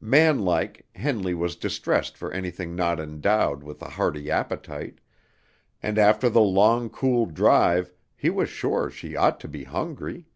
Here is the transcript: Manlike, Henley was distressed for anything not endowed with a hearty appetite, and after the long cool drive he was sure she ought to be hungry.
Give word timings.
Manlike, 0.00 0.86
Henley 0.94 1.34
was 1.34 1.56
distressed 1.56 2.16
for 2.16 2.30
anything 2.30 2.76
not 2.76 3.00
endowed 3.00 3.64
with 3.64 3.82
a 3.82 3.88
hearty 3.90 4.30
appetite, 4.30 5.00
and 5.82 5.98
after 5.98 6.30
the 6.30 6.40
long 6.40 6.88
cool 6.88 7.26
drive 7.26 7.92
he 8.14 8.30
was 8.30 8.48
sure 8.48 8.88
she 8.88 9.16
ought 9.16 9.40
to 9.40 9.48
be 9.48 9.64
hungry. 9.64 10.26